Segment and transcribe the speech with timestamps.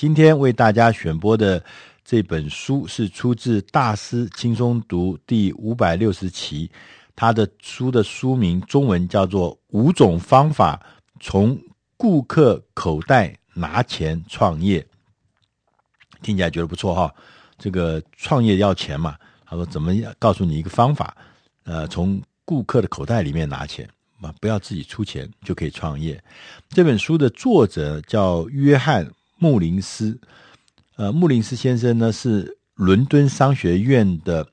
[0.00, 1.62] 今天为大家选播的
[2.02, 6.70] 这本书是出自《大师轻松读》第五百六十期，
[7.14, 10.80] 他的书的书名中文叫做《五种方法
[11.20, 11.54] 从
[11.98, 14.80] 顾客口袋拿钱创业》，
[16.22, 17.14] 听起来觉得不错哈。
[17.58, 21.14] 这个创业要钱嘛，他说怎么告诉你一个方法，
[21.64, 23.86] 呃，从顾客的口袋里面拿钱
[24.18, 26.18] 嘛，不要自己出钱就可以创业。
[26.70, 29.06] 这本书的作者叫约翰。
[29.42, 30.20] 穆林斯，
[30.96, 34.46] 呃，穆林斯先生呢是伦敦商学院的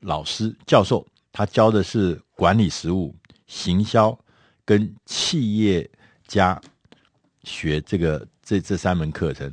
[0.00, 3.14] 老师教授，他教的是管理实务、
[3.46, 4.18] 行销
[4.64, 5.88] 跟企业
[6.26, 6.60] 家
[7.44, 9.50] 学这个这这三门课程。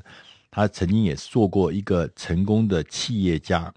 [0.50, 3.72] 他曾经也做过一个成功的企业家，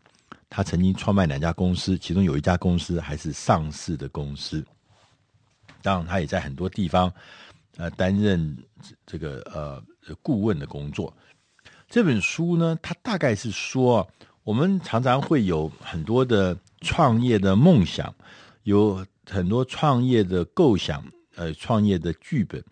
[0.48, 4.64] 他曾经创办两家公司，其中有一家公司还是上市的公司。
[5.82, 7.12] 当然，他也在很多地方
[7.76, 8.56] 呃担任
[9.04, 9.84] 这个呃。
[10.20, 11.14] 顾问的工作，
[11.88, 14.06] 这本书呢，它大概是说，
[14.42, 18.14] 我们常常会有很多的创业的梦想，
[18.64, 21.02] 有很多创业的构想，
[21.36, 22.62] 呃，创业的剧本。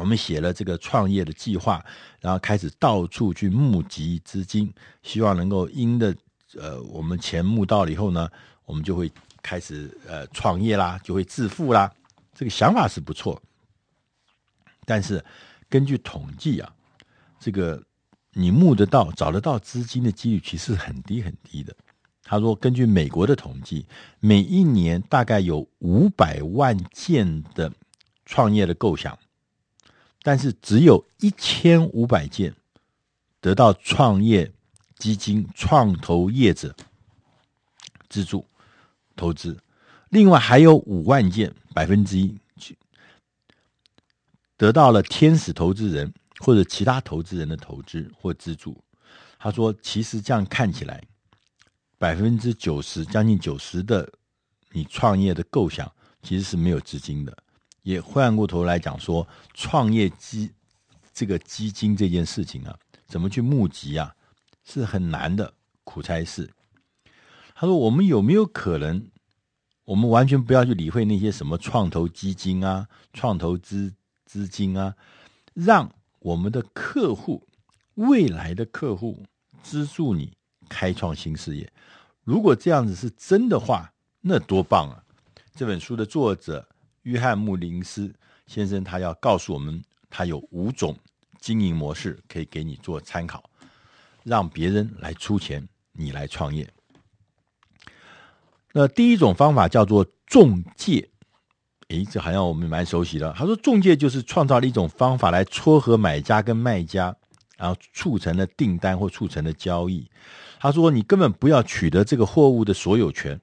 [0.00, 1.84] 我们写了这个创业的计划，
[2.20, 6.14] 然后开始到处去募集资金，希望能够因的
[6.58, 8.28] 呃，我们钱募到了以后呢，
[8.64, 9.10] 我们就会
[9.42, 11.92] 开始呃创业啦，就会致富啦。
[12.34, 13.40] 这个想法是不错，
[14.84, 15.24] 但是。
[15.68, 16.74] 根据统计啊，
[17.40, 17.82] 这个
[18.32, 21.74] 你募得到、找得到资金的几率其实很低很低的。
[22.22, 23.86] 他说，根据美国的统计，
[24.18, 27.72] 每一年大概有五百万件的
[28.24, 29.16] 创业的构想，
[30.22, 32.52] 但是只有一千五百件
[33.40, 34.52] 得到创业
[34.98, 36.74] 基金、创投业者
[38.08, 38.44] 资助
[39.14, 39.56] 投资，
[40.08, 42.36] 另外还有五万件，百分之一。
[44.56, 48.82] 得到了天使投资人或者其他投资人的投资或资助，
[49.38, 51.02] 他说：“其实这样看起来，
[51.98, 54.10] 百分之九十，将近九十的
[54.72, 55.90] 你创业的构想
[56.22, 57.36] 其实是没有资金的。
[57.82, 60.50] 也换过头来讲说，创业基
[61.12, 62.74] 这个基金这件事情啊，
[63.06, 64.14] 怎么去募集啊，
[64.64, 65.52] 是很难的
[65.84, 66.50] 苦差事。”
[67.54, 69.06] 他说：“我们有没有可能，
[69.84, 73.94] 我们完全不要去理会那些什么创投基金啊，创投资？”
[74.26, 74.94] 资金啊，
[75.54, 77.46] 让我们的客户、
[77.94, 79.24] 未来的客户
[79.62, 80.36] 资助你
[80.68, 81.72] 开创新事业。
[82.24, 85.02] 如果这样子是真的话，那多棒啊！
[85.54, 86.68] 这本书的作者
[87.02, 88.12] 约翰·穆林斯
[88.46, 90.98] 先生，他要告诉我们，他有五种
[91.38, 93.48] 经营模式可以给你做参考，
[94.24, 96.68] 让别人来出钱，你来创业。
[98.72, 101.08] 那第一种方法叫做中介。
[101.88, 103.32] 诶，这好像我们蛮熟悉的。
[103.36, 107.14] 他说，中介就是创造了一种方法来撮合买家跟卖家，
[107.56, 110.10] 然后促成了订单或促成了交易。
[110.58, 113.40] 他说，你根本不要取得这个货物的所有权，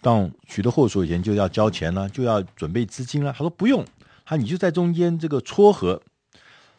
[0.00, 3.32] 当取得货所有权就要交钱了，就要准备资金了。
[3.32, 3.84] 他说不用，
[4.24, 6.00] 他你就在中间这个撮合，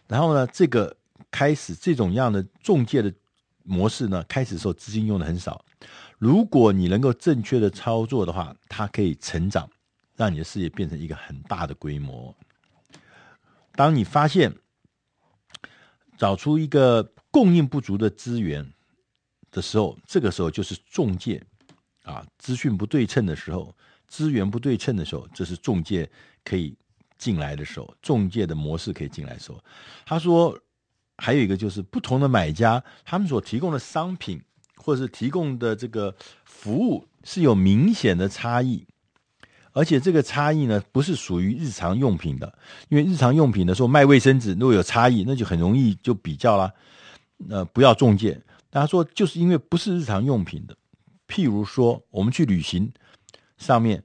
[0.08, 0.96] 然后呢，这个
[1.30, 3.14] 开始这种样的中介的
[3.66, 5.66] 模式呢，开始的时候资金用的很少。
[6.18, 9.70] 如果你能够正确的操作的话，它可以成长。
[10.22, 12.36] 让你的事业变成一个很大的规模。
[13.74, 14.56] 当你发现
[16.16, 18.72] 找出一个供应不足的资源
[19.50, 21.44] 的时候，这个时候就是中介
[22.04, 23.76] 啊，资讯不对称的时候，
[24.08, 26.08] 资源不对称的时候，这是中介
[26.44, 26.78] 可以
[27.18, 29.60] 进来的时候，中介的模式可以进来的时候。
[30.06, 30.56] 他说，
[31.18, 34.40] 还有一个就是不同的买家，他们所提供的商品
[34.76, 36.16] 或者是提供的这个
[36.46, 38.86] 服务是有明显的差异。
[39.74, 42.54] 而且这个差异呢，不是属于日常用品的，
[42.90, 46.72] 因为日常用品的时候卖卫生纸，如果有差异，那就很容易就比较了。
[47.50, 48.40] 呃，不要中介。
[48.70, 50.76] 大家说，就是因为不是日常用品的，
[51.28, 52.92] 譬如说我们去旅行，
[53.58, 54.04] 上面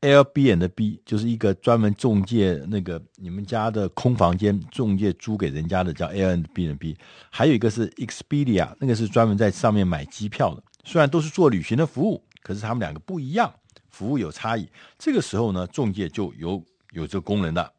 [0.00, 6.96] Airbnb 就是一个专门中介那个你们家的空房间中介租给人家的叫 Airbnb，
[7.30, 10.62] 还有一个是 Expedia，那个是专门在上面买机票的。
[10.84, 13.52] 虽然都是做旅行的服务，可是他们两个不一样。
[13.92, 14.66] 服务有差异，
[14.98, 16.60] 这个时候呢，中介就有
[16.90, 17.72] 有这个功能的，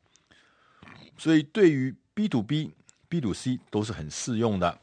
[1.17, 2.71] 所以对于 B to B、
[3.09, 4.79] B to C 都是很适用的。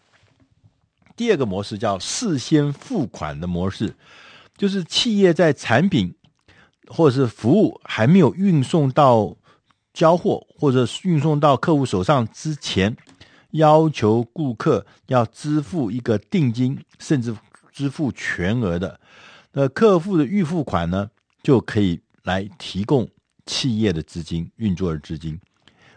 [1.16, 3.94] 第二个模式叫事先付款的模式，
[4.56, 6.14] 就是企业在产品
[6.88, 9.36] 或者是服务还没有运送到
[9.92, 12.96] 交货或者运送到客户手上之前，
[13.50, 17.36] 要求顾客要支付一个定金，甚至
[17.70, 18.98] 支付全额的。
[19.52, 21.10] 那客户的预付款呢，
[21.42, 23.08] 就可以来提供
[23.46, 25.38] 企业的资金运作的资金。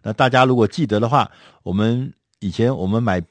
[0.01, 1.30] 那大家如果记得的话，
[1.63, 3.22] 我们以前我们买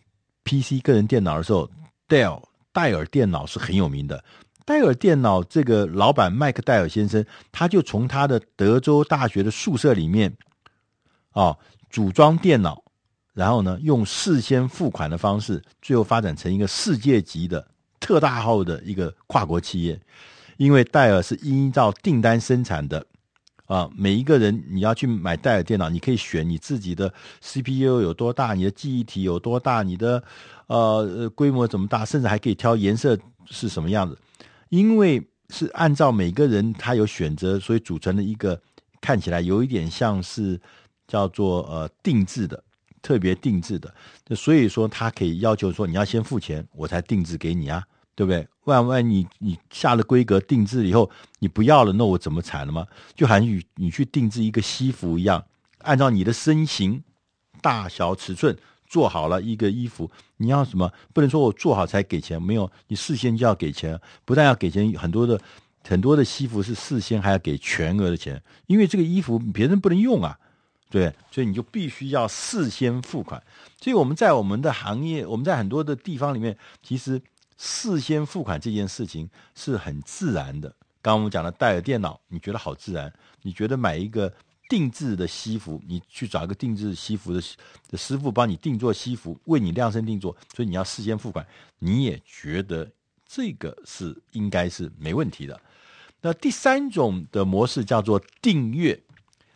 [0.44, 1.70] PC 个人电脑的时候，
[2.06, 2.43] 戴尔
[2.73, 4.25] 戴尔电脑是很有名的。
[4.64, 10.32] 戴尔电脑这个老板麦克戴尔先生，他就从他的德州大学的宿舍里面
[11.32, 11.56] 啊
[11.91, 12.82] 组装电脑，
[13.35, 17.67] 然后呢用事先付款的方式，最后发展成一个世界级的
[17.99, 20.00] 特大号的一个跨国企业。
[20.56, 23.06] 因为戴尔是依照订单生产的。
[23.66, 27.10] 啊，每一个人你要去买戴尔电脑，你可以选你自己的
[27.40, 30.22] CPU 有多大，你的记忆体有多大，你的
[30.66, 34.19] 呃规模怎么大，甚至还可以挑颜色是什么样子。
[34.69, 38.60] 因为是按照每个人他有选择，所以组成的一个
[39.00, 40.60] 看起来有一点像是
[41.06, 42.62] 叫做呃定制的，
[43.00, 43.94] 特别定制的。
[44.37, 47.82] 所以说他可以要求说你要先付钱，我才定制给你啊。
[48.14, 48.46] 对不对？
[48.64, 51.11] 万万你你下了规格定制以后
[51.41, 52.87] 你不要了，那我怎么产了吗？
[53.14, 55.44] 就好像你你去定制一个西服一样，
[55.79, 57.03] 按照你的身形、
[57.61, 58.56] 大小、尺寸
[58.87, 60.93] 做好了一个衣服，你要什么？
[61.12, 64.00] 不能说我做好才给钱，没有，你事先就要给钱。
[64.25, 65.41] 不但要给钱，很多的
[65.88, 70.38] 很多的西服是事先还要给全额的钱，因为这个衣服别人不能用啊，
[70.88, 73.43] 对，所以你就必须要事先付款。
[73.81, 77.20] 所以我们在我们的行业，我们在很多的地方里面，其实。
[77.64, 80.69] 事先付款这件事情是很自然的。
[81.00, 83.12] 刚刚我们讲的戴尔电脑，你觉得好自然？
[83.43, 84.32] 你觉得买一个
[84.69, 87.41] 定制的西服，你去找一个定制西服的
[87.88, 91.47] 的师傅帮你定做西服，为你量身定做，所以你要事先付款，
[91.79, 92.91] 你也觉得
[93.25, 95.61] 这个是应该是没问题的。
[96.20, 99.00] 那第三种的模式叫做订阅。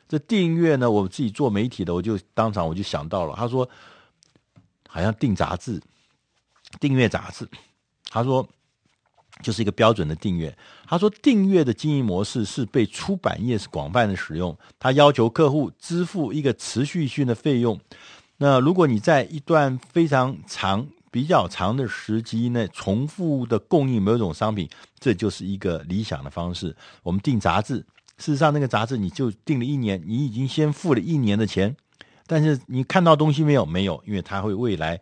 [0.08, 3.68] 这订阅呢，我自己做媒体的，我就当场我就想到了，他说
[4.88, 5.82] 好像订杂志，
[6.78, 7.48] 订阅杂志。
[8.10, 8.46] 他说，
[9.42, 10.56] 就是一个标准的订阅。
[10.86, 14.56] 他说，订阅的经营模式是被出版业是广泛的使用。
[14.78, 17.78] 他要求客户支付一个持续性的费用。
[18.38, 24.68] 那如果你在一段非常长、比较长的时机内重复的供应某种商品，
[24.98, 26.76] 这就是一个理想的方式。
[27.02, 27.76] 我们订杂志，
[28.18, 31.74] 事实上那个杂志你就订了一年，你已经先付了一年的钱，
[32.26, 33.64] 但是你看到东西没有？
[33.64, 35.00] 没有，因为它会未来。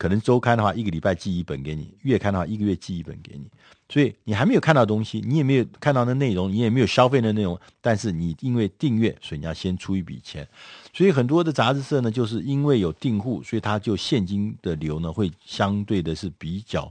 [0.00, 3.46] 可能周刊的话，一个礼拜寄一本给你；月刊的话，一个月寄一本给你。
[3.86, 7.60] 所以你还没有看到东西，你也没有看到的内容，你也没有消费的内容。
[7.82, 10.48] 但是你因为订阅，所以你要先出一笔钱。
[10.94, 16.90] 所以很多的杂志社呢，就是因为有订户，所以它就现金的流呢会相对的是比较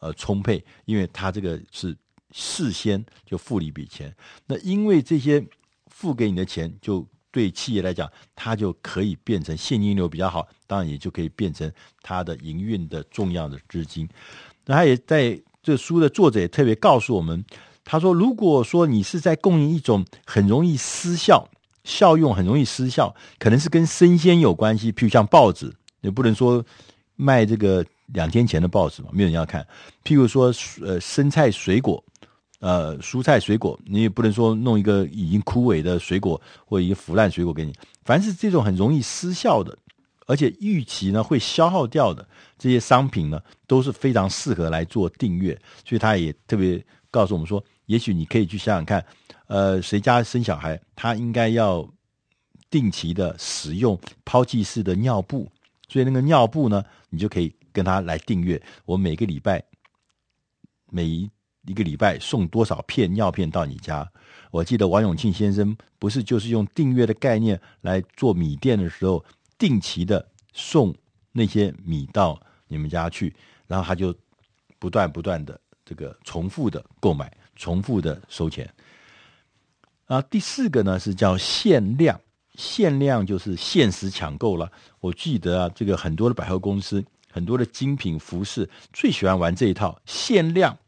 [0.00, 1.96] 呃充沛，因为它这个是
[2.32, 4.12] 事先就付了一笔钱。
[4.44, 5.46] 那因为这些
[5.86, 7.06] 付给你的钱就。
[7.34, 11.68] 对企业来讲，它就可以变成现金流比较好，当然也就可以变成
[12.00, 14.08] 它的营运的重要的资金。
[14.64, 17.44] 那他也在这书的作者也特别告诉我们，
[17.84, 21.44] 他说，如果说你是在供应一种很容易失效、
[21.82, 26.64] 效用很容易失效，可能是跟生鲜有关系，譬如像报纸，也不能说
[27.16, 29.66] 卖这个两天前的报纸嘛，没有人要看。
[30.04, 32.02] 譬如说，呃，生菜水果。
[32.64, 37.74] 呃，蔬菜水果，你也不能说弄一个已经枯萎的水果或一个腐烂水果给你。
[38.06, 39.76] 凡是这种很容易失效的，
[40.26, 42.26] 而且预期呢会消耗掉的
[42.56, 45.52] 这些商品呢，都是非常适合来做订阅。
[45.84, 49.04] 所以他也特别告诉我们说，也许你可以去想想看，
[49.46, 51.86] 呃，谁家生小孩，他应该要
[52.70, 55.46] 定期的使用抛弃式的尿布。
[55.86, 58.58] 所以那个尿布呢，你就可以跟他来订阅。
[58.86, 59.62] 我每个礼拜
[60.90, 61.33] 每一。
[61.66, 64.08] 一个礼拜送多少片尿片到你家？
[64.50, 69.24] 我记得王永庆先生不是就是用订阅的概念来做米店的时候，
[69.58, 70.94] 定期的送
[71.32, 73.34] 那些米到你们家去，
[73.66, 74.14] 然后他就
[74.78, 78.72] 不断不断的这个重复的购买，重复的收钱。
[80.06, 82.20] 啊，第四个呢是叫限量，
[82.54, 84.70] 限量就是限时抢购了。
[85.00, 87.02] 我记得啊，这个很多的百货公司，
[87.32, 90.78] 很多的精品服饰最喜欢玩这一套限量。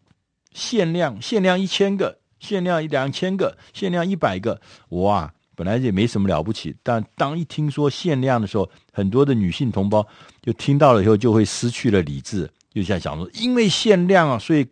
[0.56, 4.58] 限量，限量一千个，限量一两千个，限量一百个，
[4.88, 5.30] 哇！
[5.54, 10.06] 本来也没什么了不起，但当一听说限量的时候，很多的女性同胞
[10.42, 14.66] 就听到了以后就会失去了理智，就像想说，因为限量啊，所以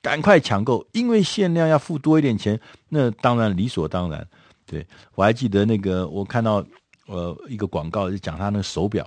[0.00, 4.24] 赶快抢购，因为限量要付多一点钱，那当然理所当然。
[4.64, 6.64] 对，我还记得那个，我看到
[7.06, 9.04] 呃一个广告就讲他那个手表。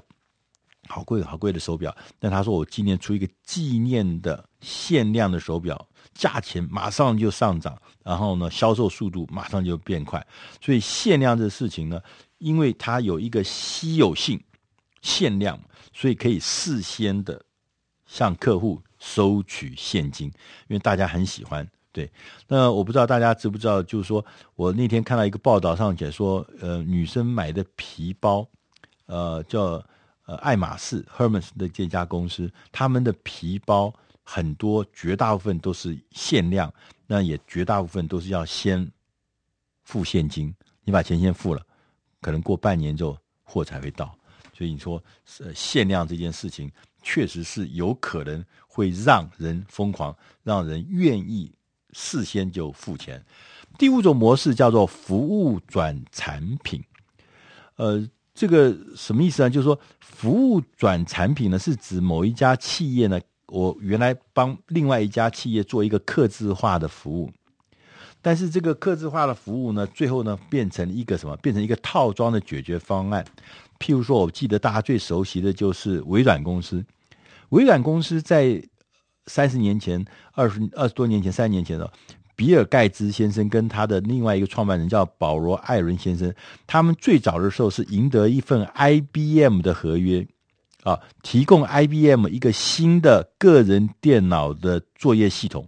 [0.91, 10.25] 好贵好贵的手表，但他说我今年出一个纪念的限量的手表，价钱马上就上涨，然后呢，销售速度马上就变快。
[10.60, 12.01] 所以限量这事情呢，
[12.39, 14.38] 因为它有一个稀有性，
[15.01, 15.57] 限量，
[15.93, 17.41] 所以可以事先的
[18.05, 20.27] 向客户收取现金，
[20.67, 21.65] 因为大家很喜欢。
[21.93, 22.12] 对，
[22.48, 24.24] 那我不知道大家知不知道，就是说
[24.55, 28.45] 我那天看到一个报道上写说，呃，女生买的皮包，
[29.05, 29.81] 呃，叫。
[30.25, 36.74] 呃爱马仕 Hermes 的这家公司，他们的皮包很多，绝大部分都是限量，
[37.08, 38.90] 那也绝大部分都是要先
[39.84, 41.66] 付现金，你把钱先付了，
[42.22, 44.16] 可能过半年之后货才会到。
[44.54, 45.04] 所以你说，
[45.40, 51.51] 呃，限量这件事情确实是有可能会让人疯狂，让人愿意
[51.94, 53.24] 事先就付钱。
[53.80, 56.84] 第五种模式叫做服务转产品，
[57.75, 59.50] 呃，这个什么意思呢？
[59.50, 67.29] 就是说，服务转产品呢，是指某一家企业呢，我原来帮另外一家企业做一个客制化的服务，
[68.21, 71.35] 但是这个客制化的服务呢，最后呢，变成一个什么？
[71.38, 73.25] 变成一个套装的解决方案。
[73.79, 76.83] 譬如说，我记得大家最熟悉的就是微软公司。
[77.50, 78.63] 微软公司在
[79.25, 81.91] 三十年前、二十二十多年前、三十年前的
[82.35, 86.33] 比尔盖茨先生跟他的另外一个创办人叫保罗艾伦先生，
[86.67, 90.25] 他们最早的时候是赢得一份 IBM 的合约
[90.83, 95.67] 啊，提供 IBM 一个新的个人电脑的作业系统，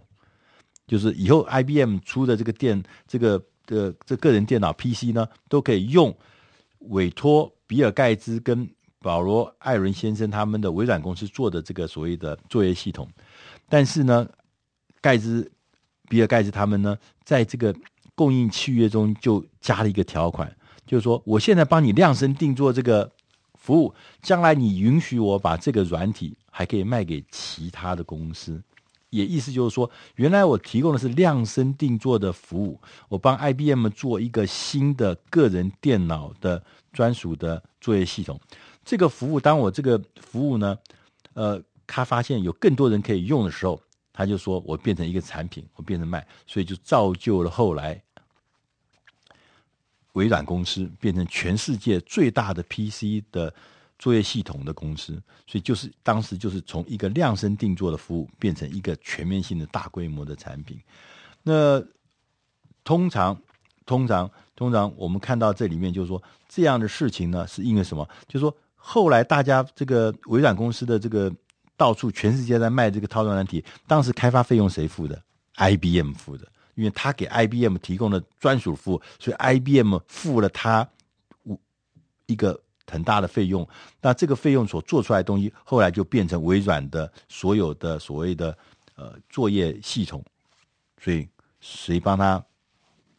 [0.86, 6.16] 就是以后 IBM 出的这个电这个的这个人电脑 PC 呢，都可以用
[6.78, 7.50] 委托。
[7.66, 8.68] 比尔盖茨跟
[9.00, 13.08] 保罗艾伦先生他们的微软公司做的这个所谓的作业系统，
[13.70, 14.28] 但是呢，
[15.00, 15.50] 盖茨、
[16.08, 17.74] 比尔盖茨他们呢，在这个
[18.14, 20.50] 供应契约中就加了一个条款，
[20.86, 23.10] 就是说，我现在帮你量身定做这个
[23.54, 28.62] 服务，将来你允许我把这个软体还可以卖给其他的公司，
[29.10, 36.62] 也意思就是说，原来我提供的是量身定做的服务，我帮 IBM 做一个新的个人电脑的。
[36.94, 38.40] 专属的作业系统，
[38.84, 40.78] 这个服务，当我这个服务呢，
[41.32, 43.80] 呃，他发现有更多人可以用的时候，
[44.14, 48.02] 他就说我变成一个产品，我变成卖，所以就造就了后来
[50.12, 53.52] 微软公司变成全世界最大的 PC 的
[53.98, 55.20] 作业系统的公司。
[55.46, 60.80] 所以就是当时就是从一个量身定做的服务变成一个全面性的大规模的产品。
[61.42, 61.84] 那
[62.82, 63.38] 通常，
[63.84, 64.30] 通常。
[64.56, 68.08] 通常我们看到这里面就是说，这样的事情呢，是因为什么？
[68.28, 71.28] 就是说后来大家这个微软公司的这个
[71.76, 75.22] 到处全世界在卖这个套装软体，当时开发费用谁付的
[75.56, 80.88] ？IBM 付的，因为他给 IBM 提供了专属服务，所以 IBM 付了他
[82.26, 83.68] 一个很大的费用。
[84.00, 88.56] 那这个费用所做出来的东西，后来就变成微软的所有的所谓的
[88.96, 90.24] 呃作业系统。
[91.00, 91.28] 所以
[91.60, 92.44] 谁帮他？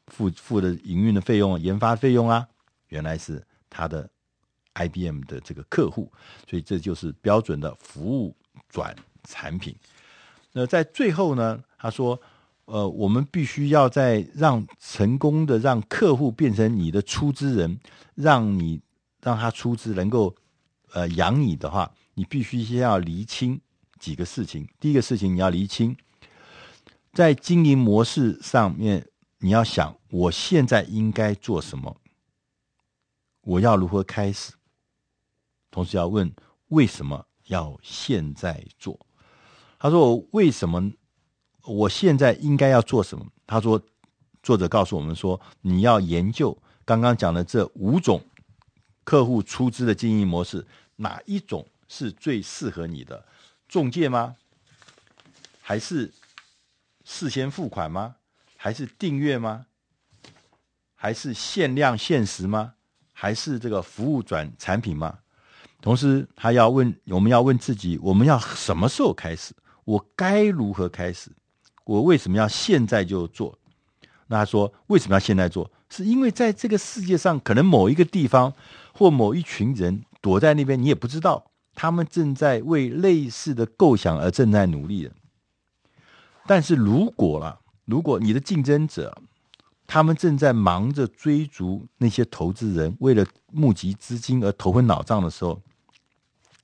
[0.10, 2.48] 付付的营运的费用、研发费用啊，
[2.90, 4.08] 原来是他的
[4.76, 6.12] IBM 的这个客户，
[6.48, 8.38] 所以这就是标准的服务
[8.76, 9.74] 转产品。
[10.52, 12.20] 那在最后呢，他说
[12.66, 17.80] ：“呃，我们必须要在让成功的让客户变成你的出资人，
[18.16, 18.82] 让你
[19.22, 20.36] 让他出资能够
[20.92, 23.62] 呃养你的话，你必须先要厘清
[23.98, 24.68] 几个事情。
[24.80, 25.96] 第一个事情，你要厘清
[27.14, 29.08] 在经营模式上面。”
[29.40, 31.98] 你要想，我现在应该做什么？
[33.42, 34.54] 我要如何开始？
[35.70, 36.34] 同时要问，
[36.70, 39.00] 为什么要现在做？
[39.80, 40.92] 他说：“我为什么？
[41.64, 43.82] 我现在应该要做什么？”他说
[44.42, 48.24] ：“作者告诉我们说，你要研究刚刚讲的这五种
[49.04, 53.26] 客户出资的经营模式，哪一种是最适合你的？
[53.68, 54.36] 中介吗？
[55.62, 56.14] 还是
[57.04, 58.16] 事先付款吗？”
[58.58, 59.68] 还是订阅吗？
[60.96, 62.74] 还是限量限时吗？
[63.14, 65.20] 还是这个服务转产品吗？
[65.86, 69.54] 同时，他要问，我们要问自己：我们要什么时候开始？
[69.84, 71.30] 我该如何开始？
[71.84, 73.56] 我为什么要现在就做？
[74.26, 75.70] 那他说：为什么要现在做？
[75.92, 78.52] 是因为在这个世界上，可能某一个地方
[78.96, 85.12] 或某一群人躲在那边，你也不知道，他们正在为类似的构想而正在努力的。
[86.48, 87.60] 但是如果了。
[87.86, 89.16] 如果你的竞争者，
[89.86, 95.62] 他们正在忙着追逐那些投资人，为了募集资金而头昏脑胀的时候，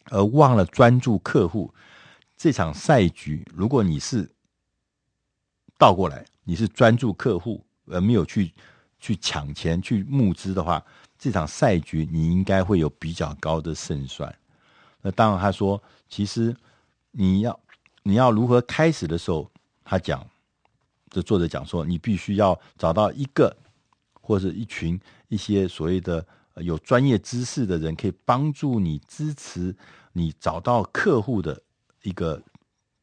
[0.10, 1.74] 而忘了专注客户，
[2.36, 4.30] 这场赛局，如果你是
[5.78, 8.52] 倒过来，你是专注客户而没有去
[9.00, 10.84] 去抢钱去募资的话，
[11.18, 14.34] 这场赛局你应该会有比较高的胜算。
[15.02, 16.56] 那当然，他说，其实
[17.12, 17.60] 你要
[18.04, 19.50] 你要如何开始的时候，
[19.84, 20.26] 他讲。
[21.14, 23.54] 这作者讲说，你必须要找到一个
[24.22, 29.76] 或者一群一些所谓的有专业知识的人，可以帮助你支持
[30.14, 31.62] 你找到客户的
[32.04, 32.42] 一个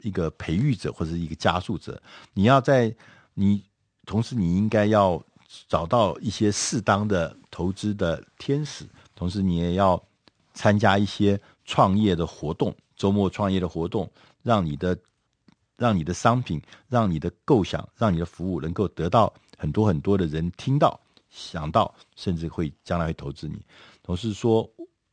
[0.02, 2.00] 一个培育者或者一个加速者。
[2.34, 2.94] 你要在
[3.34, 3.64] 你
[4.04, 5.22] 同时，你应该要
[5.66, 10.02] 找到一些适当的投资的天使，同时你也要
[10.52, 14.10] 参加一些创业的活动，周末创业的活动，
[14.42, 14.96] 让你的
[15.76, 23.60] 让你的商品，让你的构想，让你的服务能够得到很多很多的人听到、想到，甚至会将来会投资你。
[24.02, 24.68] 同时说，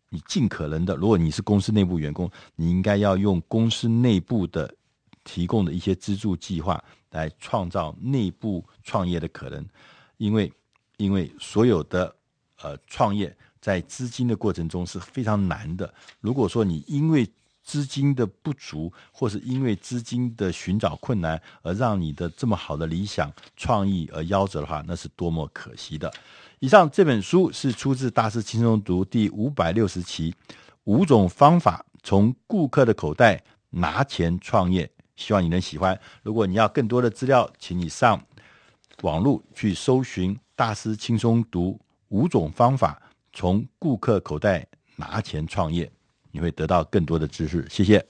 [0.10, 4.74] 你尽可能的，如果你是公司内部员工，你应该要用公司内部的
[5.24, 9.66] 提供的一些资助计划来创造内部创业的可能，
[10.18, 10.52] 因为
[10.98, 12.16] 因为所有的
[12.62, 13.36] 呃创业。
[13.62, 15.92] 在资金的过程中是非常难的。
[16.22, 17.28] 如果说你因为
[17.66, 26.14] 资金的不足，或是因为资金的寻找困难，而让你的这么好的理想创意而夭折的话，那是多么可惜的。
[26.60, 30.34] 以上这本书是出自《大师轻松读》第五百六十期，
[30.84, 36.00] 五种方法从顾客的口袋拿钱创业，希望你能喜欢。
[36.22, 38.24] 如果你要更多的资料，请你上
[39.02, 41.72] 网络去搜寻《大师轻松读》
[42.10, 43.02] 五种方法。
[43.38, 45.92] 从顾客口袋拿钱创业，
[46.36, 47.66] 你会得到更多的知识。
[47.70, 48.06] 谢谢。